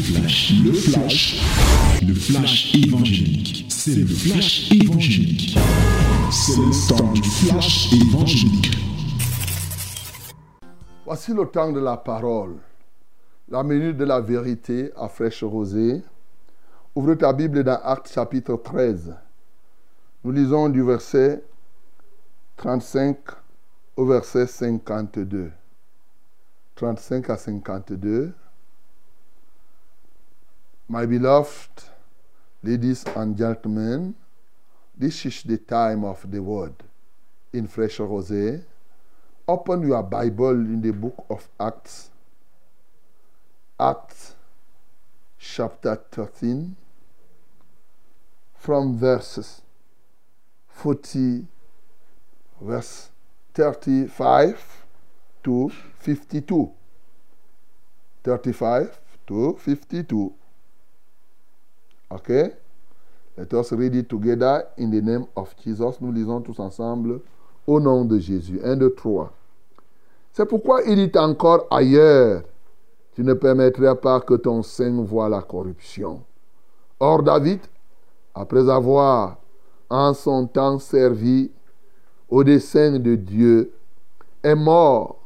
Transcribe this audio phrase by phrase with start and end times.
[0.00, 3.66] flash, le flash, le flash évangélique.
[3.68, 5.58] C'est le flash évangélique.
[6.30, 8.70] C'est le temps du flash évangélique.
[11.04, 12.56] Voici le temps de la parole.
[13.48, 16.02] La minute de la vérité à fraîche rosée.
[16.94, 19.14] Ouvre ta Bible dans Actes chapitre 13.
[20.24, 21.42] Nous lisons du verset
[22.56, 23.18] 35
[23.96, 25.50] au verset 52.
[26.76, 28.32] 35 à 52.
[30.90, 31.84] My beloved
[32.64, 34.12] ladies and gentlemen,
[34.98, 36.74] this is the time of the word
[37.52, 38.64] in Fresh Rosé.
[39.46, 42.10] Open your Bible in the book of Acts,
[43.78, 44.34] Acts
[45.38, 46.74] chapter 13,
[48.58, 49.62] from verses
[50.70, 51.46] 40,
[52.60, 53.10] verse
[53.54, 54.84] 35
[55.44, 56.72] to 52.
[58.24, 60.34] 35 to 52.
[62.10, 62.50] Okay?
[63.36, 66.00] Let us read it together in the name of Jesus.
[66.00, 67.20] Nous lisons tous ensemble
[67.66, 68.60] au nom de Jésus.
[68.62, 69.32] 1, 2, 3.
[70.32, 72.42] C'est pourquoi il dit encore ailleurs,
[73.14, 76.22] tu ne permettras pas que ton sein voie la corruption.
[76.98, 77.60] Or David,
[78.34, 79.38] après avoir
[79.88, 81.50] en son temps servi
[82.28, 83.72] au dessein de Dieu,
[84.42, 85.16] est mort,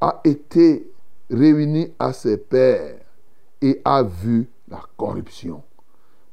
[0.00, 0.90] a été
[1.30, 2.96] réuni à ses pères
[3.60, 5.62] et a vu la corruption.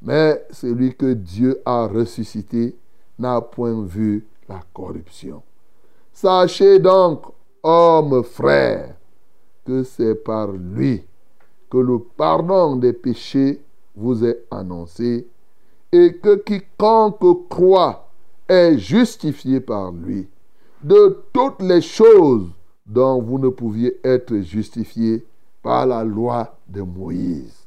[0.02, 2.76] Mais celui que Dieu a ressuscité
[3.20, 5.44] n'a point vu la corruption.
[6.12, 7.24] Sachez donc,
[7.64, 8.96] hommes frères,
[9.66, 11.04] que c'est par lui
[11.70, 13.62] que le pardon des péchés
[13.96, 15.28] vous est annoncé
[15.92, 18.10] et que quiconque croit
[18.48, 20.28] est justifié par lui
[20.84, 22.50] de toutes les choses
[22.86, 25.26] dont vous ne pouviez être justifié
[25.64, 27.66] par la loi de Moïse.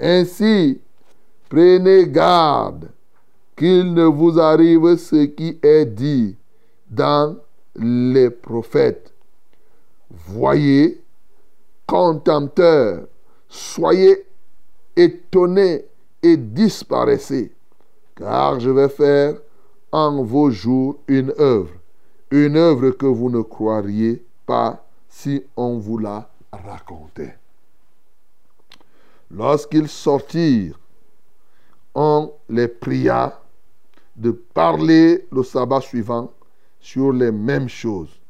[0.00, 0.80] Ainsi,
[1.56, 2.90] prenez garde
[3.56, 6.36] qu'il ne vous arrive ce qui est dit
[6.90, 7.38] dans
[7.74, 9.14] les prophètes.
[10.10, 11.00] Voyez,
[11.86, 13.06] contempteurs,
[13.48, 14.26] soyez
[14.96, 15.86] étonnés
[16.22, 17.50] et disparaissez,
[18.16, 19.36] car je vais faire
[19.92, 21.72] en vos jours une œuvre,
[22.30, 27.38] une œuvre que vous ne croiriez pas si on vous la racontait.
[29.30, 30.78] Lorsqu'ils sortirent,
[31.96, 33.40] on les pria
[34.16, 36.30] de parler le sabbat suivant
[36.78, 38.20] sur les mêmes choses.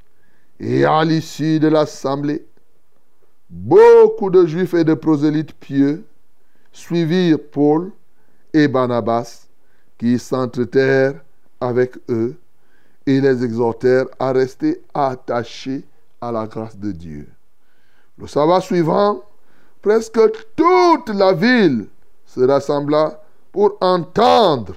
[0.60, 2.46] Et à l'issue de l'assemblée,
[3.50, 6.04] beaucoup de juifs et de prosélytes pieux
[6.72, 7.90] suivirent Paul
[8.54, 9.48] et Barnabas
[9.98, 11.20] qui s'entretèrent
[11.60, 12.36] avec eux
[13.04, 15.84] et les exhortèrent à rester attachés
[16.20, 17.28] à la grâce de Dieu.
[18.16, 19.24] Le sabbat suivant,
[19.82, 20.20] presque
[20.54, 21.88] toute la ville
[22.26, 23.25] se rassembla
[23.56, 24.74] pour entendre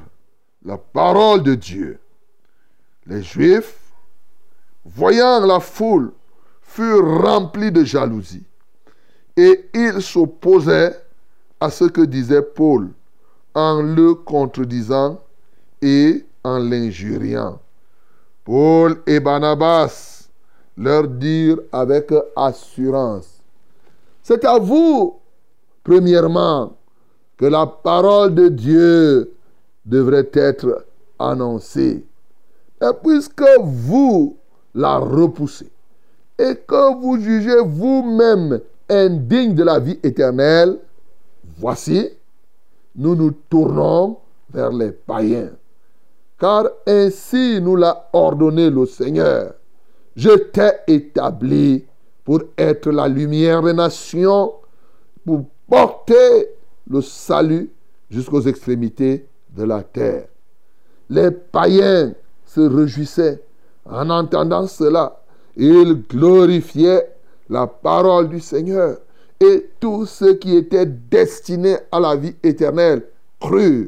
[0.64, 2.00] la parole de Dieu.
[3.08, 3.78] Les Juifs,
[4.86, 6.14] voyant la foule,
[6.62, 8.46] furent remplis de jalousie
[9.36, 10.96] et ils s'opposaient
[11.60, 12.88] à ce que disait Paul
[13.54, 15.20] en le contredisant
[15.82, 17.60] et en l'injuriant.
[18.46, 20.30] Paul et Barnabas
[20.78, 23.42] leur dirent avec assurance,
[24.24, 25.20] c'est à vous,
[25.84, 26.78] premièrement,
[27.40, 29.34] que la parole de Dieu
[29.86, 30.86] devrait être
[31.18, 32.06] annoncée.
[32.82, 34.38] Et puisque vous
[34.76, 35.72] la repoussez
[36.38, 40.80] et que vous jugez vous-même indigne de la vie éternelle,
[41.58, 42.10] voici,
[42.96, 44.18] nous nous tournons
[44.52, 45.52] vers les païens.
[46.38, 49.54] Car ainsi nous l'a ordonné le Seigneur.
[50.16, 51.86] Je t'ai établi
[52.26, 54.54] pour être la lumière des nations,
[55.26, 56.59] pour porter
[56.90, 57.70] le salut
[58.10, 60.28] jusqu'aux extrémités de la terre.
[61.10, 62.14] Les païens
[62.46, 63.42] se réjouissaient
[63.86, 65.22] en entendant cela.
[65.56, 67.16] Ils glorifiaient
[67.50, 68.98] la parole du Seigneur.
[69.40, 73.06] Et tous ceux qui étaient destinés à la vie éternelle
[73.40, 73.88] crurent.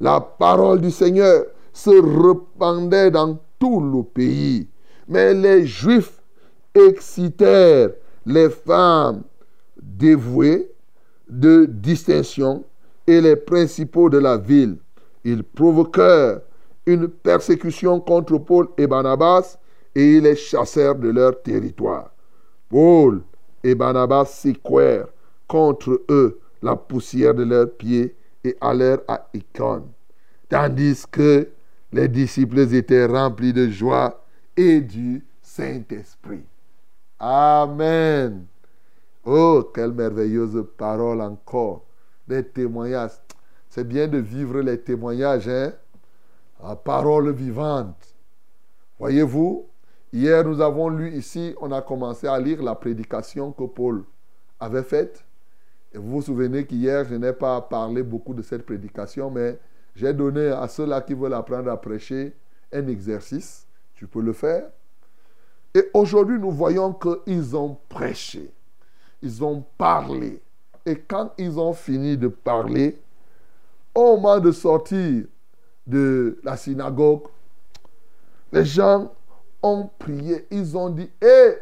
[0.00, 4.68] La parole du Seigneur se répandait dans tout le pays.
[5.08, 6.22] Mais les Juifs
[6.74, 7.90] excitèrent
[8.24, 9.22] les femmes
[9.80, 10.70] dévouées
[11.28, 12.64] de distinction
[13.06, 14.78] et les principaux de la ville.
[15.24, 16.40] Ils provoquèrent
[16.86, 19.58] une persécution contre Paul et Barnabas
[19.94, 22.10] et les chassèrent de leur territoire.
[22.68, 23.22] Paul
[23.64, 25.08] et Barnabas secouèrent
[25.48, 28.14] contre eux la poussière de leurs pieds
[28.44, 29.88] et allèrent à Icône,
[30.48, 31.48] tandis que
[31.92, 34.24] les disciples étaient remplis de joie
[34.56, 36.44] et du Saint-Esprit.
[37.18, 38.46] Amen.
[39.28, 41.84] Oh, quelle merveilleuse parole encore.
[42.28, 43.20] Des témoignages.
[43.68, 45.72] C'est bien de vivre les témoignages, hein?
[46.62, 48.14] À parole vivante.
[49.00, 49.66] Voyez-vous,
[50.12, 54.04] hier nous avons lu ici, on a commencé à lire la prédication que Paul
[54.60, 55.24] avait faite.
[55.92, 59.58] Et vous vous souvenez qu'hier, je n'ai pas parlé beaucoup de cette prédication, mais
[59.96, 62.36] j'ai donné à ceux-là qui veulent apprendre à prêcher
[62.72, 63.66] un exercice.
[63.94, 64.70] Tu peux le faire.
[65.74, 68.52] Et aujourd'hui, nous voyons qu'ils ont prêché.
[69.22, 70.40] Ils ont parlé.
[70.84, 73.00] Et quand ils ont fini de parler,
[73.94, 75.24] au moment de sortir
[75.86, 77.22] de la synagogue,
[78.52, 79.12] les gens
[79.62, 80.46] ont prié.
[80.50, 81.54] Ils ont dit, hé,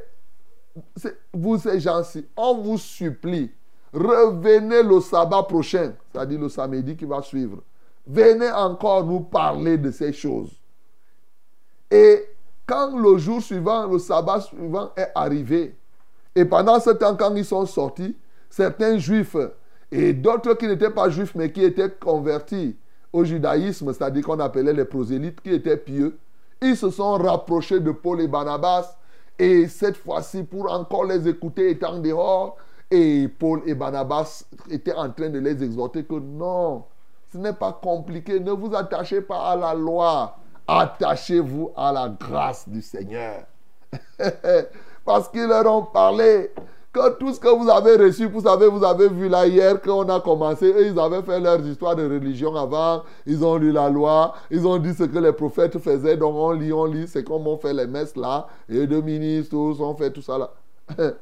[1.33, 3.51] vous ces gens-ci, on vous supplie,
[3.93, 7.59] revenez le sabbat prochain, c'est-à-dire le samedi qui va suivre.
[8.07, 10.51] Venez encore nous parler de ces choses.
[11.91, 12.25] Et
[12.67, 15.77] quand le jour suivant, le sabbat suivant est arrivé,
[16.35, 18.17] et pendant ce temps, quand ils sont sortis,
[18.51, 19.37] certains juifs
[19.91, 22.77] et d'autres qui n'étaient pas juifs mais qui étaient convertis
[23.13, 26.19] au judaïsme, c'est-à-dire qu'on appelait les prosélytes, qui étaient pieux,
[26.61, 28.97] ils se sont rapprochés de Paul et Barnabas
[29.39, 32.57] et cette fois-ci pour encore les écouter étant dehors.
[32.91, 36.85] Et Paul et Barnabas étaient en train de les exhorter que non,
[37.33, 40.37] ce n'est pas compliqué, ne vous attachez pas à la loi,
[40.69, 43.45] attachez-vous à la grâce du Seigneur.
[45.05, 46.51] Parce qu'ils leur ont parlé
[46.93, 50.09] que tout ce que vous avez reçu, vous savez, vous avez vu là hier qu'on
[50.09, 53.91] a commencé, eux, ils avaient fait leur histoire de religion avant, ils ont lu la
[53.91, 57.25] loi, ils ont dit ce que les prophètes faisaient, donc on lit, on lit, c'est
[57.25, 60.51] comme on fait les messes là, et deux ministres, on fait tout ça là.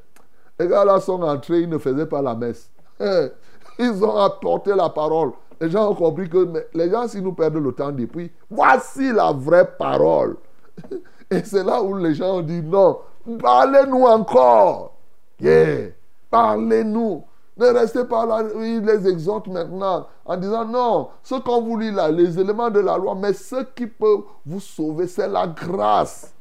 [0.59, 2.71] Les gars là sont entrés, ils ne faisaient pas la messe.
[3.79, 5.33] Ils ont apporté la parole.
[5.61, 9.33] Les gens ont compris que les gens, si nous perdons le temps depuis, voici la
[9.33, 10.37] vraie parole.
[11.31, 12.99] Et c'est là où les gens ont dit non,
[13.41, 14.95] parlez-nous encore.
[15.41, 15.91] Yeah.
[16.31, 17.25] Parlez-nous.
[17.59, 21.91] Ne restez pas là, il les exhorte maintenant en disant non, ce qu'on vous lit
[21.91, 26.33] là, les éléments de la loi, mais ce qui peut vous sauver, c'est la grâce.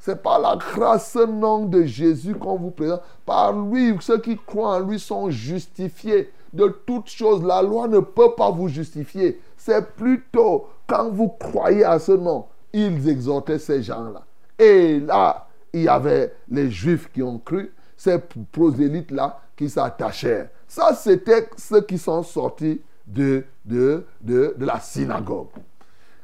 [0.00, 3.02] C'est par la grâce, ce nom de Jésus qu'on vous présente.
[3.24, 7.42] Par lui, ceux qui croient en lui sont justifiés de toutes choses.
[7.42, 9.40] La loi ne peut pas vous justifier.
[9.56, 14.22] C'est plutôt quand vous croyez à ce nom, ils exhortaient ces gens-là.
[14.58, 18.18] Et là, il y avait les Juifs qui ont cru, ces
[18.52, 20.48] prosélytes-là qui s'attachèrent.
[20.66, 25.48] Ça, c'était ceux qui sont sortis de, de, de, de, la synagogue.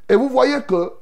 [0.09, 0.93] Et vous voyez que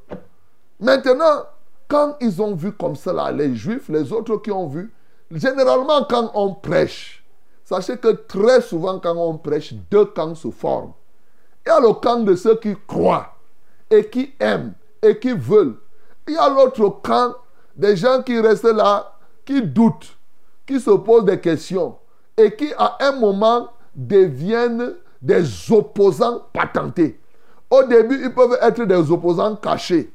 [0.81, 1.45] maintenant,
[1.89, 4.93] quand ils ont vu comme cela, les juifs, les autres qui ont vu,
[5.31, 7.25] généralement quand on prêche,
[7.65, 10.93] sachez que très souvent quand on prêche, deux camps se forment.
[11.67, 13.35] Il y a le camp de ceux qui croient
[13.91, 15.77] et qui aiment et qui veulent.
[16.29, 17.35] Il y a l'autre camp
[17.77, 19.13] des gens qui restent là,
[19.45, 20.17] qui doutent
[20.67, 21.97] qui se posent des questions
[22.37, 27.21] et qui à un moment deviennent des opposants patentés.
[27.71, 30.13] Au début, ils peuvent être des opposants cachés.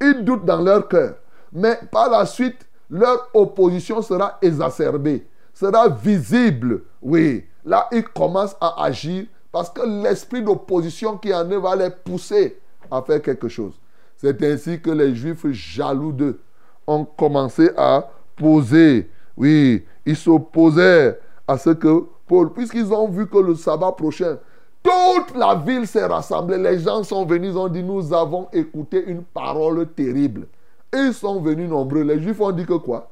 [0.00, 1.14] Ils doutent dans leur cœur.
[1.52, 6.82] Mais par la suite, leur opposition sera exacerbée, sera visible.
[7.02, 11.90] Oui, là, ils commencent à agir parce que l'esprit d'opposition qui en eux va les
[11.90, 12.58] pousser
[12.90, 13.74] à faire quelque chose.
[14.16, 16.40] C'est ainsi que les Juifs jaloux d'eux
[16.90, 19.08] ont commencé à poser
[19.40, 24.36] oui, ils s'opposaient à ce que Paul, puisqu'ils ont vu que le sabbat prochain,
[24.82, 26.58] toute la ville s'est rassemblée.
[26.58, 30.46] Les gens sont venus, ils ont dit, nous avons écouté une parole terrible.
[30.92, 32.02] Ils sont venus nombreux.
[32.02, 33.10] Les Juifs ont dit que quoi?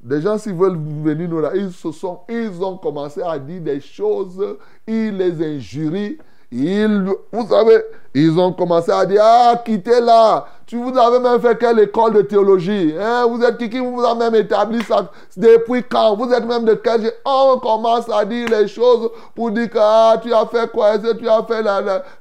[0.00, 3.60] Des gens, s'ils veulent venir nous là, ils se sont, ils ont commencé à dire
[3.60, 4.56] des choses,
[4.86, 6.16] ils les injurient,
[6.52, 10.46] ils, vous savez, ils ont commencé à dire, ah, quittez là.
[10.66, 13.26] Tu vous avez même fait quelle école de théologie hein?
[13.28, 16.14] Vous êtes qui, qui vous a même établi ça Depuis quand?
[16.14, 20.16] Vous êtes même de quel On commence à dire les choses pour dire que ah,
[20.22, 20.94] tu as fait quoi?
[20.94, 21.62] Est-ce que tu as fait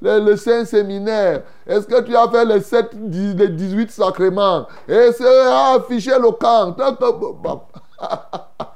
[0.02, 4.66] le Saint-Séminaire Est-ce que tu as fait les, 7, les 18 sacrements?
[4.88, 6.76] Et c'est affiché le camp.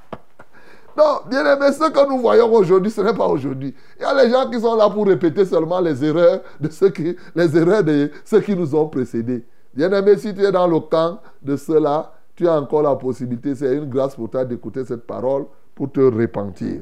[0.95, 3.73] Non, bien aimé, ce que nous voyons aujourd'hui, ce n'est pas aujourd'hui.
[3.97, 6.89] Il y a les gens qui sont là pour répéter seulement les erreurs de ceux
[6.89, 9.43] qui, les erreurs de ceux qui nous ont précédés.
[9.73, 13.55] Bien aimé, si tu es dans le camp de cela, tu as encore la possibilité,
[13.55, 16.81] c'est une grâce pour toi d'écouter cette parole pour te repentir.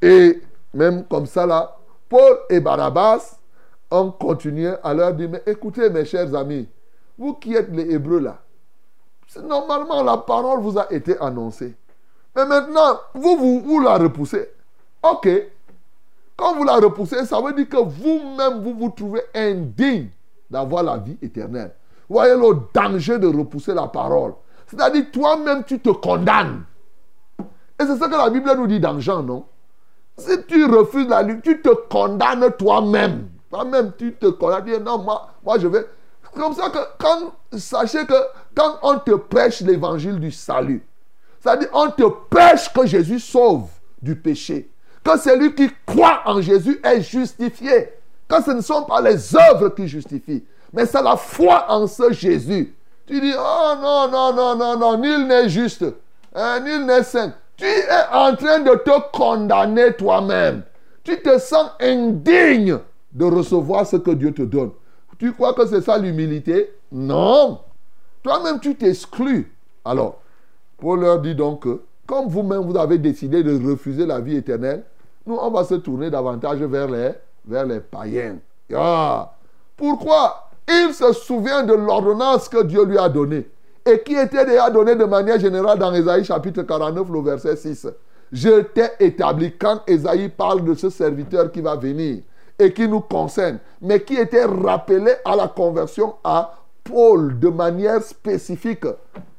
[0.00, 0.40] Et
[0.72, 1.76] même comme ça là,
[2.08, 3.38] Paul et Barabbas
[3.90, 6.68] ont continué à leur dire, mais écoutez mes chers amis,
[7.18, 8.38] vous qui êtes les Hébreux là,
[9.42, 11.74] normalement la parole vous a été annoncée.
[12.34, 14.48] Mais maintenant, vous, vous, la repoussez.
[15.02, 15.28] Ok.
[16.36, 20.08] Quand vous la repoussez, ça veut dire que vous-même, vous vous trouvez indigne
[20.50, 21.72] d'avoir la vie éternelle.
[22.08, 24.34] Vous voyez le danger de repousser la parole.
[24.66, 26.64] C'est-à-dire, toi-même, tu te condamnes.
[27.38, 29.44] Et c'est ce que la Bible nous dit dans Jean, non?
[30.16, 33.28] Si tu refuses la lutte, tu te condamnes toi-même.
[33.50, 34.64] Toi-même, tu te condamnes.
[34.64, 35.86] Tu dis, non, moi, moi, je vais.
[36.34, 38.14] Comme ça que, quand, sachez que
[38.54, 40.84] quand on te prêche l'évangile du salut,
[41.42, 43.68] c'est-à-dire, on te prêche que Jésus sauve
[44.00, 44.70] du péché.
[45.02, 47.90] Que celui qui croit en Jésus est justifié.
[48.28, 52.12] Que ce ne sont pas les œuvres qui justifient, mais c'est la foi en ce
[52.12, 52.74] Jésus.
[53.06, 55.84] Tu dis, oh non, non, non, non, non, nul n'est juste,
[56.34, 57.34] hein, nul n'est saint.
[57.56, 60.62] Tu es en train de te condamner toi-même.
[61.02, 62.78] Tu te sens indigne
[63.12, 64.70] de recevoir ce que Dieu te donne.
[65.18, 66.72] Tu crois que c'est ça l'humilité?
[66.90, 67.60] Non.
[68.22, 69.52] Toi-même, tu t'exclus.
[69.84, 70.21] Alors,
[70.82, 74.82] Paul leur dit donc que, comme vous-même, vous avez décidé de refuser la vie éternelle,
[75.24, 77.12] nous, on va se tourner davantage vers les,
[77.46, 78.38] vers païens.
[78.74, 79.32] Ah.
[79.76, 80.50] Pourquoi?
[80.68, 83.48] Il se souvient de l'ordonnance que Dieu lui a donnée
[83.86, 87.86] et qui était déjà donnée de manière générale dans Ésaïe chapitre 49, le verset 6.
[88.32, 92.22] Je t'ai établi quand Ésaïe parle de ce serviteur qui va venir
[92.58, 98.02] et qui nous concerne, mais qui était rappelé à la conversion à Paul de manière
[98.02, 98.86] spécifique.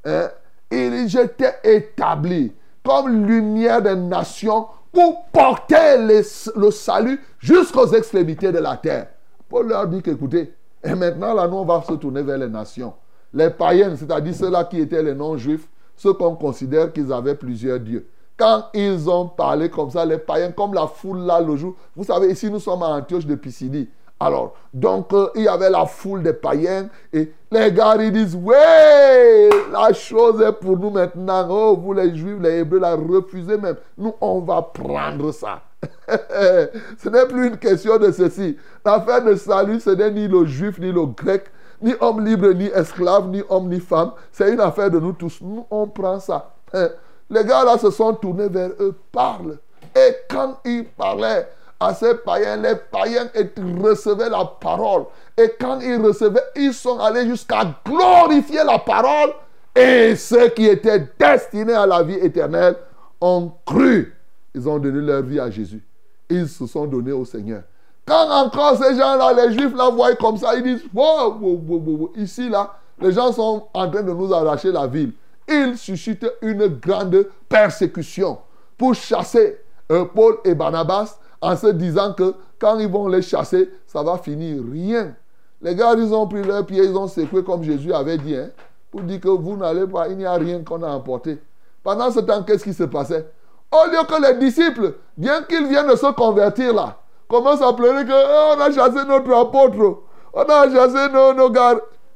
[0.05, 0.29] Hein?
[0.73, 2.51] Il, je t'ai établi
[2.83, 9.07] comme lumière des nations pour porter le salut jusqu'aux extrémités de la terre.
[9.47, 10.53] Paul leur dit qu'écoutez,
[10.83, 12.93] et maintenant là, nous, on se tourner vers les nations.
[13.33, 18.07] Les païens, c'est-à-dire ceux-là qui étaient les non-juifs, ceux qu'on considère qu'ils avaient plusieurs dieux.
[18.35, 22.03] Quand ils ont parlé comme ça, les païens, comme la foule là le jour, vous
[22.03, 23.89] savez, ici nous sommes à Antioche de Pisidie.
[24.19, 28.35] Alors, donc, euh, il y avait la foule des païens et les gars, ils disent,
[28.35, 31.45] ouais, la chose est pour nous maintenant.
[31.49, 33.75] Oh, vous les juifs, les hébreux, la refusez même.
[33.97, 35.61] Nous, on va prendre ça.
[36.07, 38.57] ce n'est plus une question de ceci.
[38.85, 41.45] L'affaire de salut, ce n'est ni le juif, ni le grec,
[41.81, 44.11] ni homme libre, ni esclave, ni homme, ni femme.
[44.31, 45.39] C'est une affaire de nous tous.
[45.41, 46.53] Nous, on prend ça.
[47.29, 49.57] Les gars là se sont tournés vers eux, parlent.
[49.95, 51.47] Et quand ils parlaient,
[51.83, 53.29] à ces païens, les païens
[53.81, 55.05] recevaient la parole.
[55.37, 59.31] Et quand ils recevaient, ils sont allés jusqu'à glorifier la parole.
[59.75, 62.75] Et ceux qui étaient destinés à la vie éternelle
[63.19, 64.15] ont cru.
[64.53, 65.83] Ils ont donné leur vie à Jésus.
[66.29, 67.63] Ils se sont donnés au Seigneur.
[68.05, 70.83] Quand encore ces gens-là, les Juifs la voient comme ça, ils disent,
[72.15, 75.13] ici, là, les gens sont en train de nous arracher la ville.
[75.47, 78.37] Ils suscitent une grande persécution
[78.77, 79.59] pour chasser
[79.91, 84.17] euh, Paul et Barnabas en se disant que quand ils vont les chasser, ça va
[84.17, 85.13] finir rien.
[85.61, 88.49] Les gars, ils ont pris leurs pieds, ils ont secoué comme Jésus avait dit, hein,
[88.89, 91.37] pour dire que vous n'allez pas, il n'y a rien qu'on a emporté.
[91.83, 93.27] Pendant ce temps, qu'est-ce qui se passait?
[93.71, 96.95] Au lieu que les disciples, bien qu'ils viennent de se convertir là,
[97.27, 99.99] commencent à pleurer que oh, on a chassé notre apôtre,
[100.33, 101.75] on a chassé nos, gars.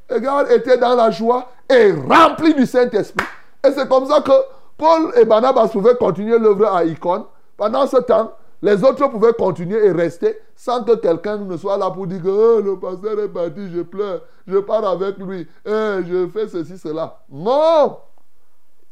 [0.10, 3.26] Les gars étaient dans la joie et remplis du Saint-Esprit.
[3.66, 4.32] Et c'est comme ça que
[4.78, 7.24] Paul et Barnabas pouvaient continuer l'œuvre à Icône.
[7.58, 11.92] Pendant ce temps, les autres pouvaient continuer et rester sans que quelqu'un ne soit là
[11.92, 16.00] pour dire que oh, le pasteur est parti, je pleure, je pars avec lui, eh,
[16.08, 17.24] je fais ceci, cela.
[17.30, 17.98] Non!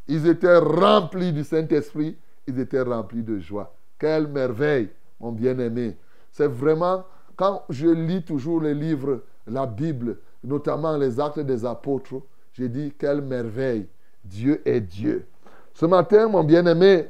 [0.07, 3.73] Ils étaient remplis du Saint-Esprit, ils étaient remplis de joie.
[3.97, 5.97] Quelle merveille, mon bien-aimé.
[6.31, 7.03] C'est vraiment,
[7.35, 12.21] quand je lis toujours les livres, la Bible, notamment les actes des apôtres,
[12.53, 13.87] je dis quelle merveille.
[14.23, 15.25] Dieu est Dieu.
[15.73, 17.07] Ce matin, mon bien-aimé,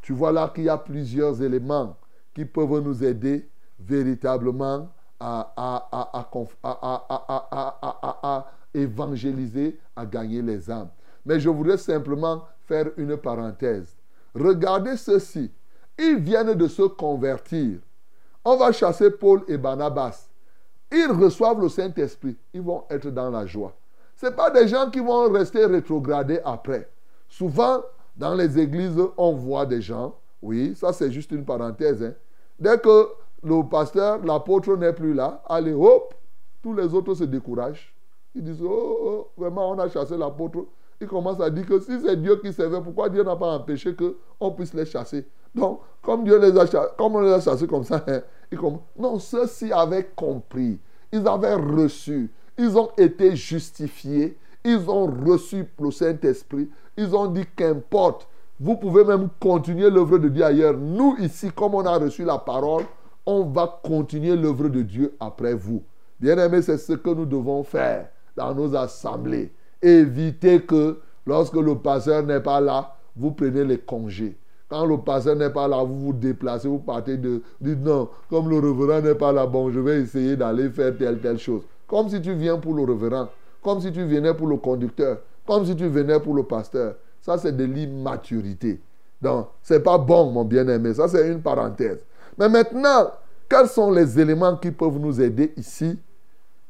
[0.00, 1.96] tu vois là qu'il y a plusieurs éléments
[2.34, 4.88] qui peuvent nous aider véritablement
[5.20, 5.66] à,
[8.74, 10.90] évangéliser, à gagner les âmes.
[11.24, 13.96] Mais je voudrais simplement faire une parenthèse.
[14.34, 15.50] Regardez ceci.
[15.98, 17.80] Ils viennent de se convertir.
[18.44, 20.28] On va chasser Paul et Barnabas.
[20.92, 22.36] Ils reçoivent le Saint-Esprit.
[22.54, 23.74] Ils vont être dans la joie.
[24.16, 26.88] Ce pas des gens qui vont rester rétrogradés après.
[27.28, 27.82] Souvent,
[28.18, 32.02] dans les églises, on voit des gens, oui, ça c'est juste une parenthèse.
[32.02, 32.14] Hein.
[32.58, 33.08] Dès que
[33.44, 36.12] le pasteur, l'apôtre n'est plus là, allez, hop,
[36.60, 37.94] tous les autres se découragent.
[38.34, 40.66] Ils disent, oh, oh, vraiment, on a chassé l'apôtre.
[41.00, 43.94] Ils commencent à dire que si c'est Dieu qui servait, pourquoi Dieu n'a pas empêché
[43.94, 45.26] qu'on puisse les chasser?
[45.54, 48.20] Donc, comme Dieu les a chassés, comme on les a chassés comme ça, hein,
[48.50, 48.58] ils
[48.98, 50.80] non, ceux-ci avaient compris.
[51.12, 52.32] Ils avaient reçu.
[52.58, 54.36] Ils ont été justifiés.
[54.68, 56.68] Ils ont reçu le Saint-Esprit.
[56.98, 58.28] Ils ont dit qu'importe,
[58.60, 60.76] vous pouvez même continuer l'œuvre de Dieu ailleurs.
[60.76, 62.84] Nous, ici, comme on a reçu la parole,
[63.24, 65.82] on va continuer l'œuvre de Dieu après vous.
[66.20, 69.54] Bien-aimés, c'est ce que nous devons faire dans nos assemblées.
[69.80, 74.36] Évitez que lorsque le pasteur n'est pas là, vous prenez les congés.
[74.68, 77.40] Quand le pasteur n'est pas là, vous vous déplacez, vous partez de...
[77.58, 81.20] Dites non, comme le reverend n'est pas là, bon, je vais essayer d'aller faire telle,
[81.20, 81.62] telle chose.
[81.86, 83.28] Comme si tu viens pour le reverend,
[83.68, 86.94] comme si tu venais pour le conducteur, comme si tu venais pour le pasteur.
[87.20, 88.80] Ça, c'est de l'immaturité.
[89.20, 90.94] Donc, c'est pas bon, mon bien-aimé.
[90.94, 91.98] Ça, c'est une parenthèse.
[92.38, 93.10] Mais maintenant,
[93.46, 95.98] quels sont les éléments qui peuvent nous aider ici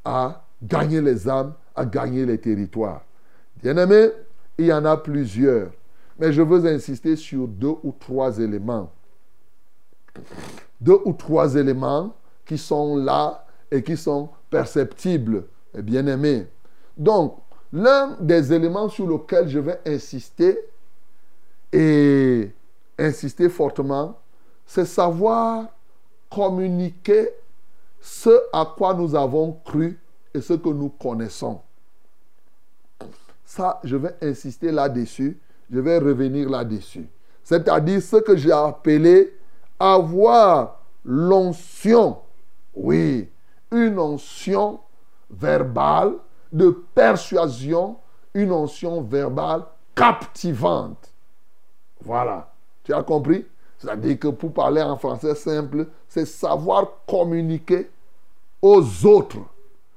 [0.05, 3.03] à gagner les âmes, à gagner les territoires?
[3.63, 4.11] Bien-aimé,
[4.59, 5.69] il y en a plusieurs.
[6.19, 8.91] Mais je veux insister sur deux ou trois éléments.
[10.81, 12.13] Deux ou trois éléments
[12.45, 15.45] qui sont là et qui sont perceptibles,
[15.77, 16.49] bien-aimés.
[16.99, 17.39] Donc,
[17.73, 20.59] l'un des éléments sur lequel je vais insister
[21.73, 22.51] et
[22.99, 24.19] insister fortement,
[24.67, 25.67] c'est savoir
[26.29, 27.31] communiquer
[28.01, 29.99] ce à quoi nous avons cru
[30.35, 31.61] et ce que nous connaissons.
[33.45, 35.39] Ça, je vais insister là-dessus.
[35.71, 37.07] Je vais revenir là-dessus.
[37.43, 39.33] C'est-à-dire ce que j'ai appelé
[39.79, 42.19] avoir l'onction.
[42.75, 43.29] Oui,
[43.71, 44.81] une onction
[45.31, 46.15] verbale
[46.53, 47.97] de persuasion,
[48.35, 49.63] une onction verbale
[49.95, 51.13] captivante.
[52.05, 52.53] Voilà.
[52.85, 53.45] Tu as compris?
[53.79, 57.91] C'est-à-dire que pour parler en français simple, c'est savoir communiquer
[58.61, 59.39] aux autres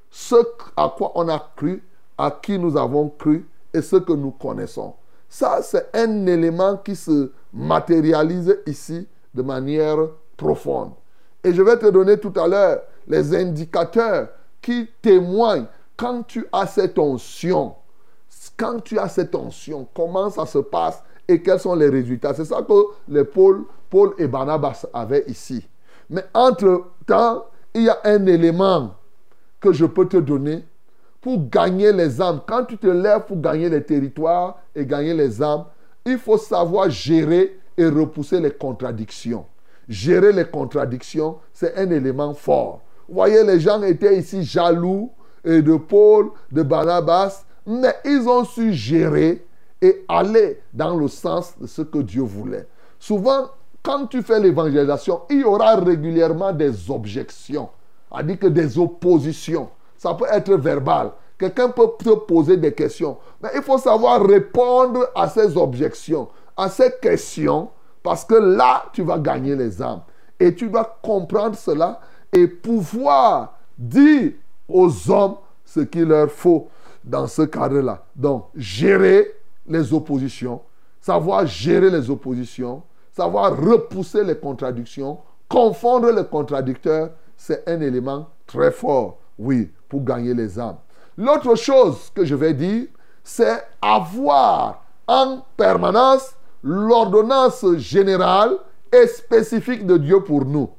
[0.09, 0.35] ce
[0.75, 1.83] à quoi on a cru,
[2.17, 4.93] à qui nous avons cru et ce que nous connaissons.
[5.27, 9.97] Ça, c'est un élément qui se matérialise ici de manière
[10.35, 10.91] profonde.
[11.43, 14.27] Et je vais te donner tout à l'heure les indicateurs
[14.61, 15.65] qui témoignent
[16.01, 17.75] quand tu as cette onction.
[18.57, 22.33] Quand tu as cette onction, comment ça se passe et quels sont les résultats?
[22.33, 22.73] C'est ça que
[23.07, 25.67] les Paul, Paul et Barnabas avaient ici.
[26.09, 28.95] Mais entre-temps, il y a un élément
[29.59, 30.65] que je peux te donner
[31.21, 32.41] pour gagner les âmes.
[32.47, 35.65] Quand tu te lèves pour gagner les territoires et gagner les âmes,
[36.03, 39.45] il faut savoir gérer et repousser les contradictions.
[39.87, 42.81] Gérer les contradictions, c'est un élément fort.
[43.07, 45.11] Vous voyez, les gens étaient ici jaloux
[45.43, 49.45] de Paul, de Barnabas, mais ils ont su gérer
[49.81, 52.67] et aller dans le sens de ce que Dieu voulait.
[52.99, 53.49] Souvent,
[53.83, 57.69] quand tu fais l'évangélisation, il y aura régulièrement des objections,
[58.11, 59.69] c'est-à-dire que des oppositions.
[59.97, 61.11] Ça peut être verbal.
[61.37, 63.17] Quelqu'un peut te poser des questions.
[63.41, 67.69] Mais il faut savoir répondre à ces objections, à ces questions,
[68.03, 70.01] parce que là, tu vas gagner les âmes.
[70.39, 71.99] Et tu dois comprendre cela
[72.31, 74.33] et pouvoir dire
[74.73, 76.67] aux hommes ce qu'il leur faut
[77.03, 78.03] dans ce cadre-là.
[78.15, 79.31] Donc, gérer
[79.67, 80.61] les oppositions,
[80.99, 88.71] savoir gérer les oppositions, savoir repousser les contradictions, confondre les contradicteurs, c'est un élément très
[88.71, 90.77] fort, oui, pour gagner les âmes.
[91.17, 92.87] L'autre chose que je vais dire,
[93.23, 98.57] c'est avoir en permanence l'ordonnance générale
[98.91, 100.69] et spécifique de Dieu pour nous.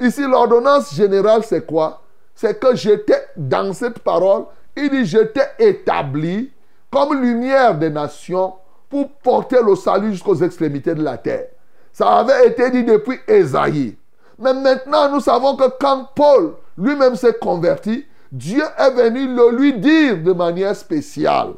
[0.00, 2.00] Ici, l'ordonnance générale, c'est quoi?
[2.34, 4.44] C'est que j'étais dans cette parole,
[4.76, 6.50] il dit, j'étais établi
[6.90, 8.54] comme lumière des nations
[8.88, 11.46] pour porter le salut jusqu'aux extrémités de la terre.
[11.92, 13.96] Ça avait été dit depuis Esaïe.
[14.38, 19.74] Mais maintenant, nous savons que quand Paul lui-même s'est converti, Dieu est venu le lui
[19.74, 21.52] dire de manière spéciale.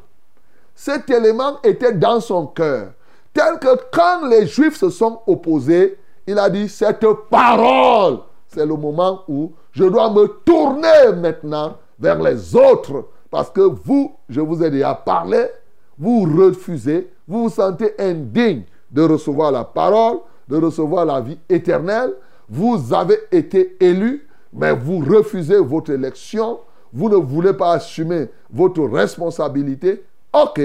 [0.74, 2.88] Cet élément était dans son cœur.
[3.32, 8.74] Tel que quand les Juifs se sont opposés, il a dit, cette parole, c'est le
[8.76, 14.64] moment où je dois me tourner maintenant vers les autres parce que vous, je vous
[14.64, 15.48] ai déjà parlé,
[15.98, 22.14] vous refusez, vous vous sentez indigne de recevoir la parole, de recevoir la vie éternelle.
[22.48, 26.60] Vous avez été élu, mais vous refusez votre élection.
[26.90, 30.04] Vous ne voulez pas assumer votre responsabilité.
[30.32, 30.58] Ok,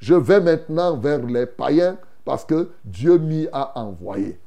[0.00, 4.40] je vais maintenant vers les païens parce que Dieu m'y a envoyé.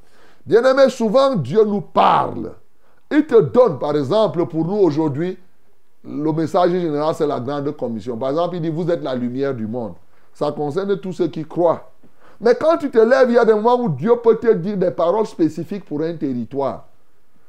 [0.44, 2.52] Bien aimé, souvent Dieu nous parle.
[3.10, 5.36] Il te donne, par exemple, pour nous aujourd'hui,
[6.04, 8.16] le message général, c'est la grande commission.
[8.16, 9.94] Par exemple, il dit, vous êtes la lumière du monde.
[10.32, 11.90] Ça concerne tous ceux qui croient.
[12.40, 14.76] Mais quand tu te lèves, il y a des moments où Dieu peut te dire
[14.76, 16.86] des paroles spécifiques pour un territoire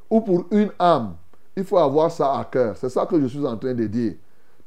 [0.09, 1.13] ou pour une âme.
[1.55, 2.75] Il faut avoir ça à cœur.
[2.75, 4.13] C'est ça que je suis en train de dire.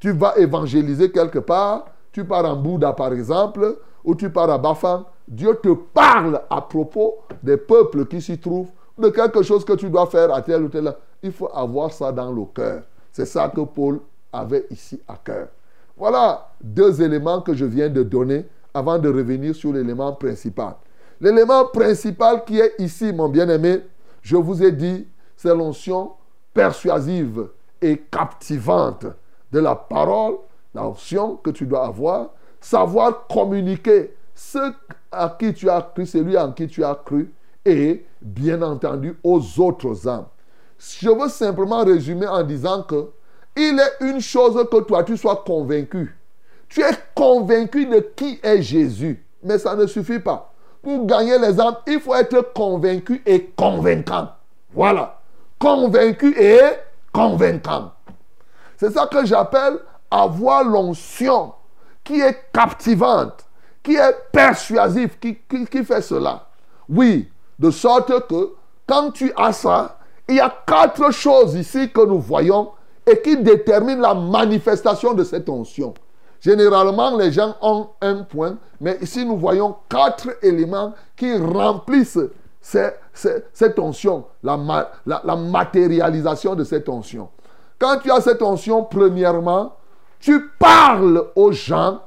[0.01, 4.59] Tu vas évangéliser quelque part, tu pars en Bouddha par exemple, ou tu pars à
[4.59, 9.73] Bafang, Dieu te parle à propos des peuples qui s'y trouvent, de quelque chose que
[9.75, 10.95] tu dois faire à tel ou tel.
[11.23, 12.83] Il faut avoir ça dans le cœur.
[13.13, 14.01] C'est ça que Paul
[14.33, 15.49] avait ici à cœur.
[15.97, 20.75] Voilà deux éléments que je viens de donner avant de revenir sur l'élément principal.
[21.21, 23.83] L'élément principal qui est ici, mon bien-aimé,
[24.23, 26.13] je vous ai dit, c'est l'onction
[26.53, 27.49] persuasive
[27.81, 29.07] et captivante
[29.53, 30.37] de la parole,
[30.75, 32.31] l'onction que tu dois avoir,
[32.61, 34.73] savoir communiquer ce
[35.13, 37.33] à qui tu as cru, celui en qui tu as cru,
[37.65, 40.27] et bien entendu aux autres âmes.
[40.79, 43.11] Je veux simplement résumer en disant que
[43.57, 46.17] il est une chose que toi tu sois convaincu.
[46.69, 50.51] Tu es convaincu de qui est Jésus, mais ça ne suffit pas.
[50.83, 54.29] pour gagner les âmes, il faut être convaincu et convaincant.
[54.73, 55.21] Voilà.
[55.59, 56.61] Convaincu et
[57.13, 57.93] convaincant.
[58.77, 59.79] C'est ça que j'appelle
[60.11, 61.55] avoir l'onction
[62.03, 63.47] qui est captivante,
[63.83, 65.39] qui est persuasive, qui,
[65.71, 66.47] qui, fait cela.
[66.89, 68.55] Oui, de sorte que
[68.87, 72.71] quand tu as ça, il y a quatre choses ici que nous voyons
[73.07, 75.95] et qui déterminent la manifestation de cette onction.
[76.41, 82.19] Généralement, les gens ont un point, mais ici nous voyons quatre éléments qui remplissent
[82.61, 84.59] cette onction, la,
[85.07, 87.29] la, matérialisation de cette onction.
[87.79, 89.75] Quand tu as cette onction, premièrement,
[90.19, 92.01] tu parles aux gens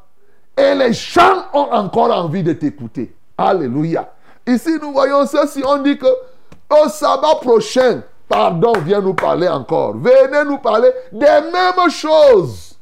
[0.57, 3.15] et les gens ont encore envie de t'écouter.
[3.37, 4.11] Alléluia.
[4.47, 5.61] Ici, nous voyons ceci.
[5.65, 9.95] On dit que au sabbat prochain, pardon, viens nous parler encore.
[9.97, 12.77] Venez nous parler des mêmes choses.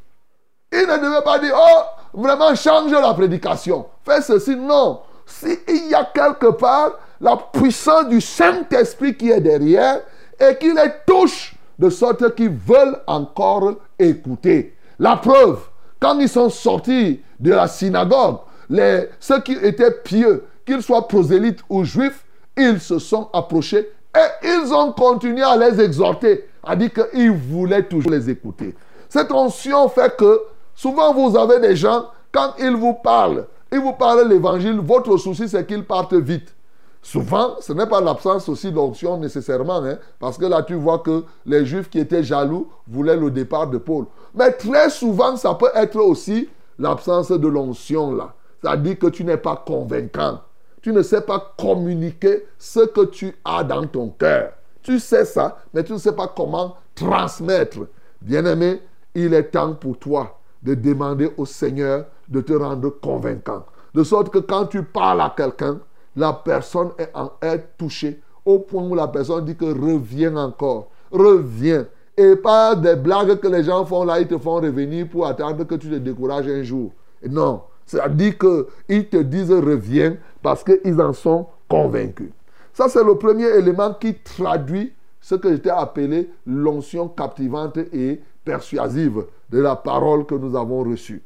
[0.72, 3.86] Il ne devait pas dire, oh, vraiment change la prédication.
[4.04, 4.56] Fais ceci.
[4.56, 5.02] Non.
[5.26, 10.02] S'il y a quelque part la puissance du Saint-Esprit qui est derrière
[10.40, 14.76] et qui les touche de sorte qu'ils veulent encore écouter.
[15.00, 15.60] La preuve,
[16.00, 18.38] quand ils sont sortis de la synagogue,
[18.70, 22.26] les, ceux qui étaient pieux, qu'ils soient prosélytes ou juifs,
[22.58, 27.84] ils se sont approchés et ils ont continué à les exhorter, à dire qu'ils voulaient
[27.84, 28.76] toujours les écouter.
[29.10, 30.42] Cette onction fait que
[30.74, 35.48] souvent vous avez des gens, quand ils vous parlent, ils vous parlent l'évangile, votre souci
[35.50, 36.54] c'est qu'ils partent vite.
[37.02, 41.24] Souvent, ce n'est pas l'absence aussi d'onction nécessairement, hein, parce que là, tu vois que
[41.46, 44.06] les Juifs qui étaient jaloux voulaient le départ de Paul.
[44.34, 46.50] Mais très souvent, ça peut être aussi
[46.80, 48.34] l'absence de l'onction là.
[48.78, 50.40] Dit que tu n'es pas convaincant.
[50.86, 54.52] Tu ne sais pas communiquer ce que tu as dans ton cœur.
[54.84, 57.88] Tu sais ça, mais tu ne sais pas comment transmettre.
[58.22, 58.84] Bien-aimé,
[59.16, 63.66] il est temps pour toi de demander au Seigneur de te rendre convaincant.
[63.96, 65.80] De sorte que quand tu parles à quelqu'un,
[66.16, 70.92] la personne est, en, est touchée au point où la personne dit que reviens encore,
[71.12, 71.88] reviens.
[72.16, 75.64] Et pas des blagues que les gens font là, ils te font revenir pour attendre
[75.64, 76.92] que tu te décourages un jour.
[77.28, 82.32] Non, c'est-à-dire qu'ils te disent reviens parce qu'ils en sont convaincus.
[82.74, 89.26] Ça, c'est le premier élément qui traduit ce que j'étais appelé l'onction captivante et persuasive
[89.50, 91.24] de la parole que nous avons reçue.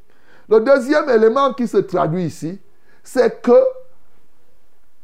[0.48, 2.60] Le deuxième élément qui se traduit ici,
[3.04, 3.64] c'est que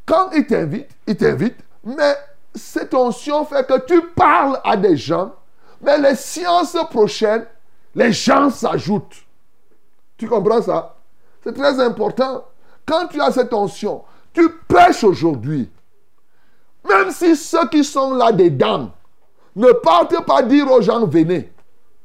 [0.06, 2.16] quand il t'invite, il t'invite, mais
[2.54, 5.34] cette onction fait que tu parles à des gens,
[5.82, 7.46] mais les sciences prochaines,
[7.94, 9.24] les gens s'ajoutent.
[10.18, 10.95] Tu comprends ça?
[11.46, 12.44] C'est très important.
[12.86, 14.02] Quand tu as cette onction,
[14.34, 15.70] tu prêches aujourd'hui.
[16.88, 18.90] Même si ceux qui sont là des dames
[19.56, 21.52] ne partent pas dire aux gens venez.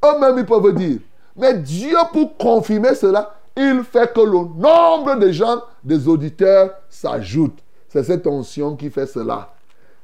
[0.05, 0.99] Eux-mêmes, ils peuvent dire.
[1.37, 7.59] Mais Dieu, pour confirmer cela, il fait que le nombre de gens, des auditeurs, s'ajoute.
[7.89, 9.53] C'est cette onction qui fait cela.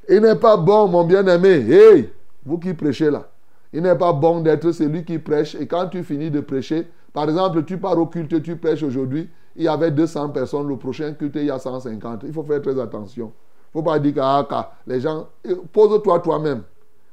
[0.08, 1.64] Il n'est pas bon, mon bien-aimé.
[1.70, 2.10] Hey,
[2.44, 3.24] vous qui prêchez là.
[3.72, 5.54] Il n'est pas bon d'être celui qui prêche.
[5.54, 9.30] Et quand tu finis de prêcher, par exemple, tu pars au culte, tu prêches aujourd'hui,
[9.56, 12.24] il y avait 200 personnes, le prochain culte, il y a 150.
[12.24, 13.32] Il faut faire très attention.
[13.32, 15.26] Il ne faut pas dire que ah, les gens...
[15.72, 16.64] Pose-toi toi-même.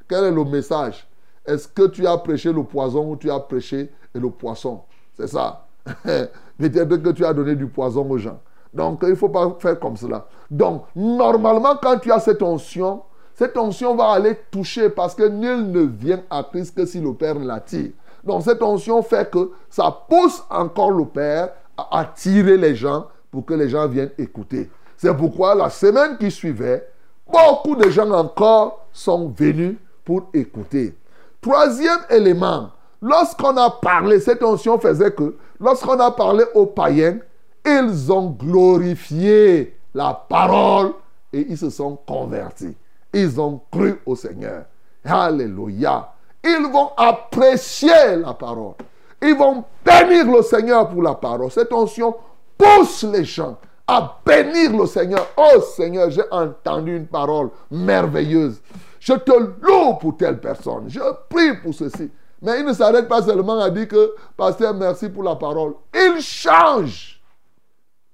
[0.09, 1.07] Quel est le message?
[1.45, 4.81] Est-ce que tu as prêché le poison ou tu as prêché le poisson?
[5.13, 5.67] C'est ça.
[6.03, 8.41] Peut-être que tu as donné du poison aux gens.
[8.73, 10.27] Donc, il ne faut pas faire comme cela.
[10.51, 13.03] Donc, normalement, quand tu as cette onction,
[13.35, 17.13] cette onction va aller toucher parce que nul ne vient à Christ que si le
[17.13, 17.91] Père l'attire.
[18.23, 23.45] Donc, cette onction fait que ça pousse encore le Père à attirer les gens pour
[23.45, 24.69] que les gens viennent écouter.
[24.95, 26.87] C'est pourquoi la semaine qui suivait,
[27.29, 30.95] beaucoup de gens encore sont venus pour écouter.
[31.41, 32.69] Troisième élément,
[33.01, 37.17] lorsqu'on a parlé, cette onction faisait que lorsqu'on a parlé aux païens,
[37.65, 40.93] ils ont glorifié la parole
[41.31, 42.75] et ils se sont convertis.
[43.13, 44.65] Ils ont cru au Seigneur.
[45.03, 46.13] Alléluia.
[46.43, 48.73] Ils vont apprécier la parole.
[49.21, 51.49] Ils vont bénir le Seigneur pour la parole.
[51.51, 52.15] Cette onction
[52.57, 55.25] pousse les gens à bénir le Seigneur.
[55.37, 58.61] Oh Seigneur, j'ai entendu une parole merveilleuse.
[58.99, 60.85] Je te loue pour telle personne.
[60.87, 62.09] Je prie pour ceci.
[62.41, 65.75] Mais il ne s'arrête pas seulement à dire que, Pasteur, merci pour la parole.
[65.93, 67.13] Il change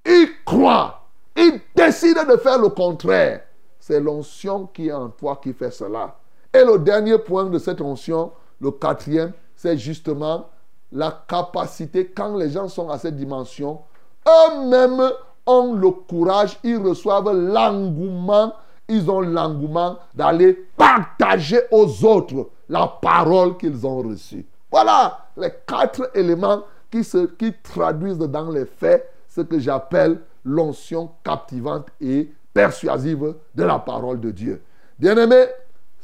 [0.05, 1.03] il croit,
[1.35, 3.43] il décide de faire le contraire.
[3.79, 6.15] C'est l'onction qui est en toi qui fait cela.
[6.53, 10.49] Et le dernier point de cette onction, le quatrième, c'est justement
[10.91, 13.81] la capacité, quand les gens sont à cette dimension,
[14.27, 15.11] eux-mêmes
[15.45, 18.53] ont le courage, ils reçoivent l'engouement,
[18.87, 24.45] ils ont l'engouement d'aller partager aux autres la parole qu'ils ont reçue.
[24.71, 31.11] Voilà les quatre éléments qui, se, qui traduisent dans les faits ce que j'appelle l'onction
[31.23, 34.61] captivante et persuasive de la parole de Dieu.
[34.97, 35.45] Bien-aimé,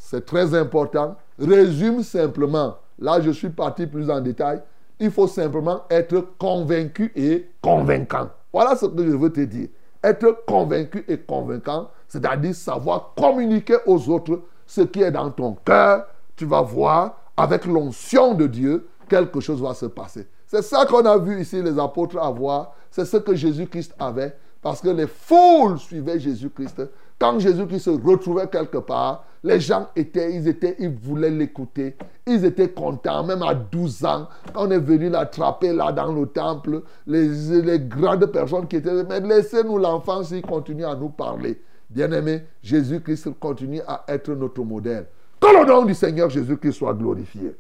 [0.05, 1.15] c'est très important.
[1.39, 2.77] Résume simplement.
[2.99, 4.61] Là, je suis parti plus en détail.
[4.99, 8.29] Il faut simplement être convaincu et convaincant.
[8.53, 9.67] Voilà ce que je veux te dire.
[10.03, 16.05] Être convaincu et convaincant, c'est-à-dire savoir communiquer aux autres ce qui est dans ton cœur.
[16.35, 20.27] Tu vas voir, avec l'onction de Dieu, quelque chose va se passer.
[20.45, 22.75] C'est ça qu'on a vu ici les apôtres avoir.
[22.91, 24.37] C'est ce que Jésus-Christ avait.
[24.61, 26.83] Parce que les foules suivaient Jésus-Christ.
[27.17, 31.95] Quand Jésus-Christ se retrouvait quelque part, les gens étaient, ils étaient, ils voulaient l'écouter.
[32.25, 36.25] Ils étaient contents, même à 12 ans, quand on est venu l'attraper là dans le
[36.25, 41.61] temple, les, les grandes personnes qui étaient, mais laissez-nous l'enfant s'il continue à nous parler.
[41.91, 45.05] Bien-aimé, Jésus-Christ continue à être notre modèle.
[45.39, 47.55] Que le nom du Seigneur Jésus-Christ soit glorifié.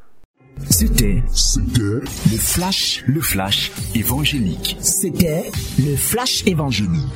[0.67, 2.01] C'était C'était le
[2.39, 4.75] flash, le flash évangélique.
[4.79, 7.13] C'était le flash évangélique.